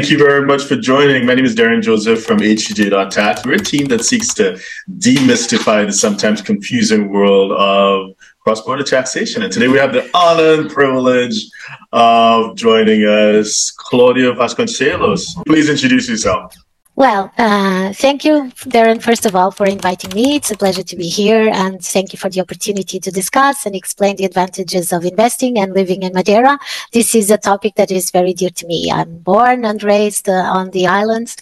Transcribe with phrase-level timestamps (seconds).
[0.00, 1.26] Thank you very much for joining.
[1.26, 3.44] My name is Derren Joseph from HTJ.Tax.
[3.44, 4.58] We're a team that seeks to
[4.96, 9.42] demystify the sometimes confusing world of cross-border taxation.
[9.42, 11.44] And today we have the honor and privilege
[11.92, 15.44] of joining us, Claudia Vasconcelos.
[15.44, 16.54] Please introduce yourself.
[17.00, 20.36] Well, uh, thank you, Derren, first of all, for inviting me.
[20.36, 23.74] It's a pleasure to be here, and thank you for the opportunity to discuss and
[23.74, 26.58] explain the advantages of investing and living in Madeira.
[26.92, 28.90] This is a topic that is very dear to me.
[28.92, 31.38] I'm born and raised uh, on the islands.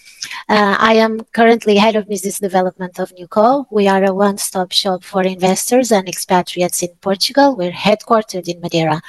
[0.49, 3.67] Uh, I am currently head of business development of NewCo.
[3.73, 7.57] We are a one-stop shop for investors and expatriates in Portugal.
[7.57, 9.01] We're headquartered in Madeira.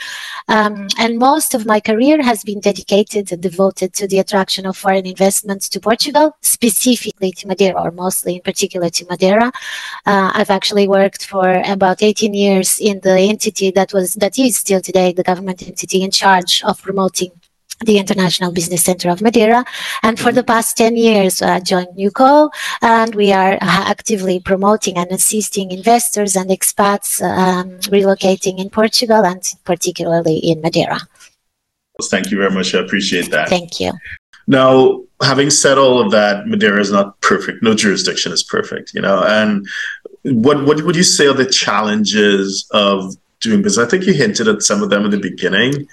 [0.48, 4.76] Um, and most of my career has been dedicated and devoted to the attraction of
[4.76, 9.52] foreign investments to Portugal specifically to Madeira, or mostly in particular to Madeira.
[10.06, 14.58] Uh, I've actually worked for about 18 years in the entity that was that is
[14.58, 17.32] still today the government entity in charge of promoting
[17.86, 19.64] the International Business Center of Madeira.
[20.04, 22.50] And for the past 10 years, I joined NewCo,
[22.82, 29.42] and we are actively promoting and assisting investors and expats um, relocating in Portugal and
[29.64, 31.00] particularly in Madeira.
[32.04, 32.76] Thank you very much.
[32.76, 33.50] I appreciate that.
[33.50, 33.92] Thank you.
[34.50, 37.62] Now, having said all of that, Madeira is not perfect.
[37.62, 39.24] No jurisdiction is perfect, you know.
[39.24, 39.68] And
[40.24, 43.86] what what would you say are the challenges of doing business?
[43.86, 45.88] I think you hinted at some of them in the beginning,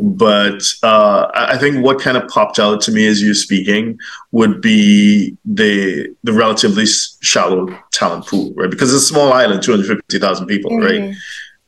[0.00, 3.96] but uh, I think what kind of popped out to me as you speaking
[4.32, 6.86] would be the the relatively
[7.20, 8.70] shallow talent pool, right?
[8.70, 11.06] Because it's a small island, two hundred fifty thousand people, mm-hmm.
[11.08, 11.16] right?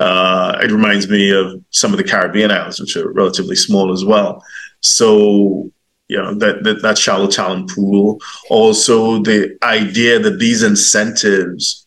[0.01, 4.05] Uh, it reminds me of some of the Caribbean islands, which are relatively small as
[4.05, 4.43] well.
[4.81, 5.71] So
[6.13, 11.87] you know that, that that shallow talent pool also the idea that these incentives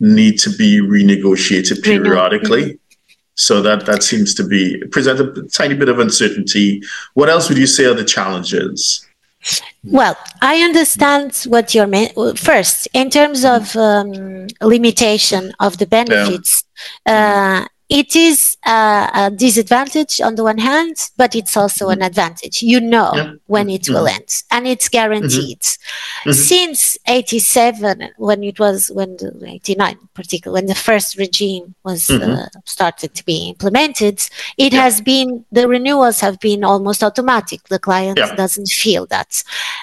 [0.00, 3.14] need to be renegotiated periodically mm-hmm.
[3.34, 6.82] so that that seems to be present a tiny bit of uncertainty
[7.14, 9.06] what else would you say are the challenges
[9.84, 12.10] well, I understand what you're mean.
[12.34, 16.64] First, in terms of um, limitation of the benefits,
[17.06, 17.62] yeah.
[17.62, 22.06] uh, it is a, a, disadvantage on the one hand, but it's also an mm-hmm.
[22.06, 22.62] advantage.
[22.62, 23.32] You know yeah.
[23.46, 23.94] when it mm-hmm.
[23.94, 25.60] will end, and it's guaranteed.
[25.60, 26.30] Mm-hmm.
[26.30, 26.32] mm-hmm.
[26.32, 32.30] Since '87, when it was when '89, particularly when the first regime was mm-hmm.
[32.30, 34.20] uh, started to be implemented,
[34.58, 34.82] it yeah.
[34.82, 37.62] has been the renewals have been almost automatic.
[37.68, 38.34] The client yeah.
[38.34, 39.42] doesn't feel that,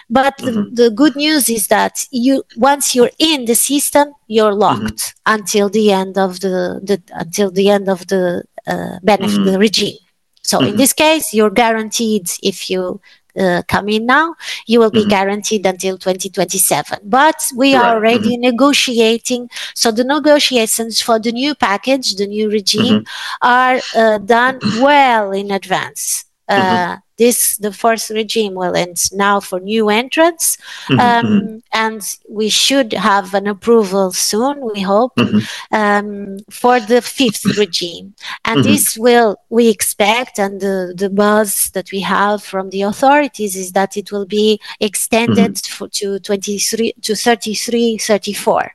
[0.09, 0.75] but the, mm-hmm.
[0.75, 5.91] the good news is that you once you're in the system, you're locked until the
[5.91, 9.51] end of the, the until the end of the uh, benefit mm-hmm.
[9.51, 9.97] the regime.
[10.43, 10.69] So mm-hmm.
[10.69, 13.01] in this case, you're guaranteed if you
[13.39, 14.35] uh, come in now,
[14.67, 15.09] you will be mm-hmm.
[15.09, 16.99] guaranteed until 2027.
[17.03, 17.83] But we right.
[17.83, 18.41] are already mm-hmm.
[18.41, 19.49] negotiating.
[19.73, 23.47] So the negotiations for the new package, the new regime, mm-hmm.
[23.47, 26.25] are uh, done well in advance.
[26.49, 31.57] Uh, this the first regime will end now for new entrants mm-hmm, um, mm-hmm.
[31.71, 35.39] and we should have an approval soon we hope mm-hmm.
[35.75, 38.13] um, for the fifth regime
[38.45, 38.71] and mm-hmm.
[38.71, 43.71] this will we expect and the, the buzz that we have from the authorities is
[43.73, 45.73] that it will be extended mm-hmm.
[45.73, 48.71] for, to 23 to 33 34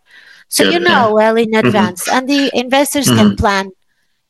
[0.48, 1.10] so yeah, you know yeah.
[1.10, 1.66] well in mm-hmm.
[1.66, 3.70] advance and the investors can plan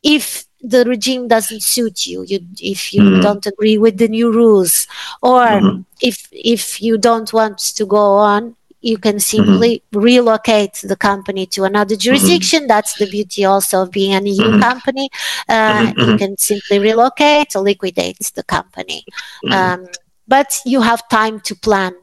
[0.01, 3.21] if the regime doesn't suit you, you if you mm-hmm.
[3.21, 4.87] don't agree with the new rules,
[5.21, 5.81] or mm-hmm.
[6.01, 9.99] if if you don't want to go on, you can simply mm-hmm.
[9.99, 12.01] relocate the company to another mm-hmm.
[12.01, 12.67] jurisdiction.
[12.67, 14.61] That's the beauty also of being an EU mm-hmm.
[14.61, 15.09] company.
[15.47, 16.11] Uh, mm-hmm.
[16.11, 19.03] you can simply relocate or liquidate the company.
[19.49, 19.87] Um,
[20.27, 21.93] but you have time to plan.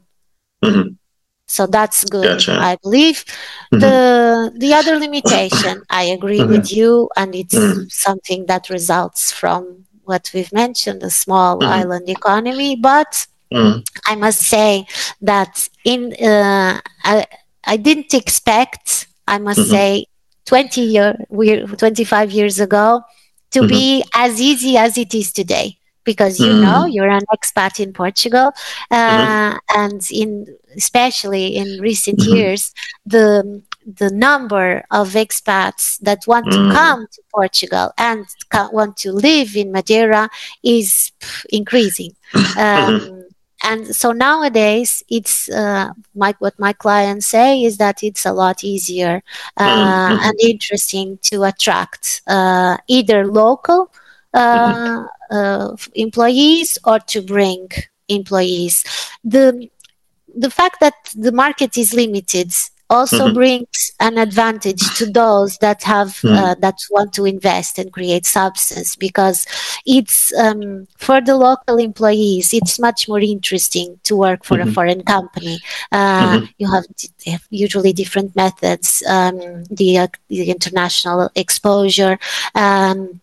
[1.46, 2.58] So that's good, gotcha.
[2.58, 3.24] I believe.
[3.72, 3.78] Mm-hmm.
[3.78, 6.50] The the other limitation, I agree mm-hmm.
[6.50, 7.86] with you, and it's mm-hmm.
[7.88, 11.72] something that results from what we've mentioned, the small mm-hmm.
[11.72, 12.74] island economy.
[12.74, 13.80] But mm-hmm.
[14.06, 14.86] I must say
[15.22, 17.26] that in uh, I,
[17.64, 19.70] I didn't expect, I must mm-hmm.
[19.70, 20.06] say,
[20.46, 23.02] 20 year, we 25 years ago
[23.50, 26.62] to be as easy as it is today because you mm.
[26.62, 28.52] know you're an expat in Portugal,
[28.90, 29.78] uh, mm-hmm.
[29.78, 32.34] and in especially in recent mm-hmm.
[32.34, 32.72] years,
[33.04, 36.52] the the number of expats that want mm.
[36.52, 38.24] to come to Portugal and
[38.72, 40.30] want to live in Madeira
[40.62, 41.12] is
[41.50, 42.14] increasing.
[42.56, 43.26] Um,
[43.64, 48.62] and so nowadays it's uh, my, what my clients say is that it's a lot
[48.62, 49.22] easier
[49.56, 50.22] uh, mm-hmm.
[50.22, 53.90] and interesting to attract uh, either local
[54.34, 55.06] uh, uh,
[55.94, 57.68] employees or to bring
[58.08, 58.84] employees.
[59.24, 59.68] The
[60.36, 62.52] the fact that the market is limited
[62.88, 63.34] also mm-hmm.
[63.34, 66.28] brings an advantage to those that have mm-hmm.
[66.28, 69.46] uh, that want to invest and create substance because
[69.84, 74.68] it's um, for the local employees it's much more interesting to work for mm-hmm.
[74.68, 75.58] a foreign company
[75.90, 76.44] uh, mm-hmm.
[76.58, 76.84] you have,
[77.26, 82.18] have, usually different methods um, the, uh, the international exposure
[82.54, 83.20] um,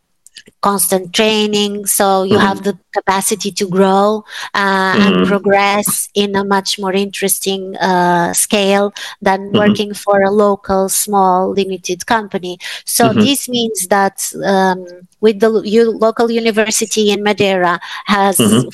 [0.62, 2.45] constant training so you mm-hmm.
[2.45, 5.01] have the capacity to grow uh, mm-hmm.
[5.01, 9.57] and progress in a much more interesting uh, scale than mm-hmm.
[9.57, 13.19] working for a local small limited company so mm-hmm.
[13.19, 14.85] this means that um,
[15.21, 18.69] with the u- local university in madeira has mm-hmm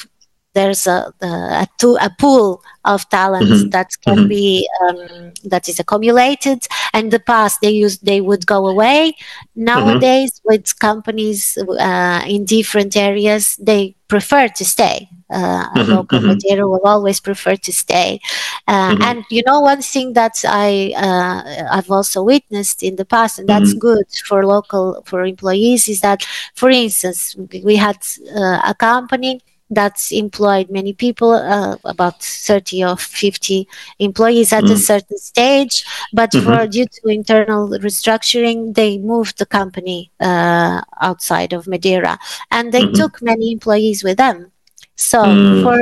[0.53, 3.69] there's a a, to, a pool of talents mm-hmm.
[3.69, 4.27] that can mm-hmm.
[4.27, 6.65] be um, that is accumulated.
[6.93, 9.15] And in the past, they used they would go away.
[9.55, 10.53] Nowadays, mm-hmm.
[10.53, 15.07] with companies uh, in different areas, they prefer to stay.
[15.31, 15.91] Uh, mm-hmm.
[15.91, 16.83] local material mm-hmm.
[16.83, 18.19] will always prefer to stay.
[18.67, 19.03] Uh, mm-hmm.
[19.03, 23.47] and you know, one thing that I uh, I've also witnessed in the past, and
[23.47, 26.25] that's good for local for employees, is that,
[26.55, 27.97] for instance, we had
[28.35, 33.67] uh, a company that's employed many people, uh, about 30 or 50
[33.99, 34.71] employees at mm.
[34.71, 35.85] a certain stage.
[36.13, 36.45] But mm-hmm.
[36.45, 42.17] for due to internal restructuring, they moved the company uh, outside of Madeira,
[42.51, 42.93] and they mm-hmm.
[42.93, 44.51] took many employees with them.
[44.95, 45.63] So mm.
[45.63, 45.79] for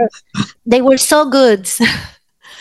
[0.65, 1.67] they were so good.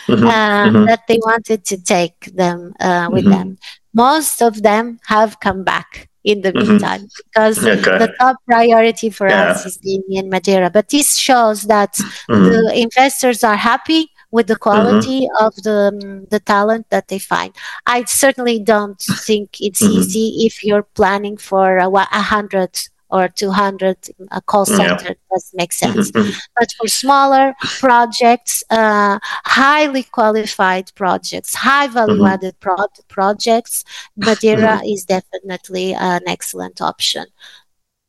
[0.07, 0.25] mm-hmm.
[0.25, 0.85] Uh, mm-hmm.
[0.85, 3.33] that they wanted to take them uh, with mm-hmm.
[3.33, 3.57] them.
[3.93, 6.67] Most of them have come back in the mm-hmm.
[6.67, 7.23] meantime mm-hmm.
[7.23, 7.97] because okay.
[8.03, 9.51] the top priority for yeah.
[9.51, 10.69] us is being in Madeira.
[10.69, 12.43] But this shows that mm-hmm.
[12.43, 15.45] the investors are happy with the quality mm-hmm.
[15.45, 17.55] of the um, the talent that they find.
[17.85, 19.99] I certainly don't think it's mm-hmm.
[19.99, 22.75] easy if you're planning for a, a hundred
[23.09, 23.97] or 200
[24.31, 25.13] a call center yeah.
[25.31, 26.29] does make sense mm-hmm.
[26.57, 32.33] but for smaller projects uh, highly qualified projects high value mm-hmm.
[32.33, 32.75] added pro-
[33.07, 33.83] projects
[34.15, 34.85] madeira mm-hmm.
[34.85, 37.25] is definitely an excellent option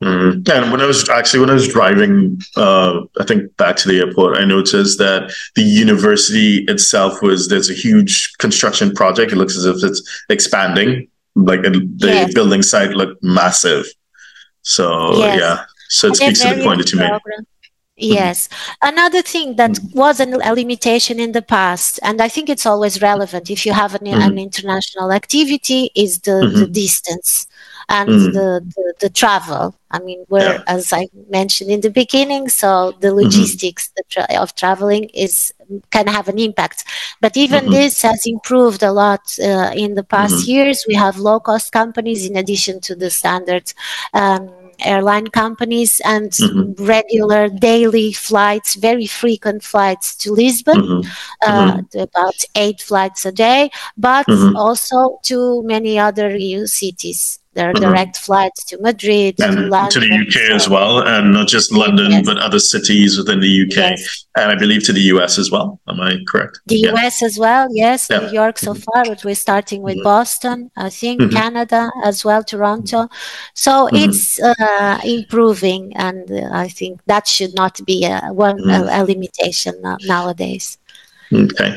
[0.03, 0.49] Mm.
[0.49, 3.99] And when I was actually when I was driving, uh, I think back to the
[3.99, 9.33] airport, I noticed that the university itself was there's a huge construction project.
[9.33, 11.09] It looks as if it's expanding.
[11.35, 12.35] Like the yes.
[12.35, 13.87] building site looked massive.
[14.69, 15.41] So yes.
[15.41, 17.11] yeah, so it speaks to the point that you made.
[17.97, 18.49] Yes.
[18.49, 18.89] Mm-hmm.
[18.91, 19.99] Another thing that mm-hmm.
[19.99, 23.73] was an, a limitation in the past, and I think it's always relevant if you
[23.73, 24.21] have an, mm-hmm.
[24.21, 26.73] an international activity, is the, the mm-hmm.
[26.73, 27.47] distance
[27.89, 28.33] and mm.
[28.33, 29.75] the, the, the, travel.
[29.91, 30.63] I mean, yeah.
[30.67, 33.17] as I mentioned in the beginning, so the mm-hmm.
[33.17, 34.43] logistics mm-hmm.
[34.43, 35.55] of traveling is
[35.91, 36.85] can have an impact.
[37.21, 37.73] But even mm-hmm.
[37.73, 40.51] this has improved a lot uh, in the past mm-hmm.
[40.51, 40.85] years.
[40.87, 43.73] We have low cost companies in addition to the standard.
[44.13, 44.51] Um,
[44.85, 46.85] airline companies and mm-hmm.
[46.85, 51.11] regular daily flights, very frequent flights to Lisbon, mm-hmm.
[51.43, 51.99] uh, mm-hmm.
[51.99, 54.57] about eight flights a day, but mm-hmm.
[54.57, 57.41] also to many other EU cities.
[57.59, 57.91] There are mm-hmm.
[57.91, 61.73] direct flights to Madrid, and to London, to the UK as well, and not just
[61.73, 62.25] London, yes.
[62.25, 64.27] but other cities within the UK, yes.
[64.37, 65.81] and I believe to the US as well.
[65.89, 66.61] Am I correct?
[66.67, 66.95] The yeah.
[66.95, 68.07] US as well, yes.
[68.09, 68.21] Yeah.
[68.21, 70.05] New York so far, but we're starting with mm-hmm.
[70.05, 70.71] Boston.
[70.77, 71.37] I think mm-hmm.
[71.37, 73.09] Canada as well, Toronto.
[73.55, 73.97] So mm-hmm.
[73.97, 79.01] it's uh, improving, and uh, I think that should not be a, one a, mm-hmm.
[79.01, 79.75] a limitation
[80.07, 80.79] nowadays.
[81.33, 81.77] Okay.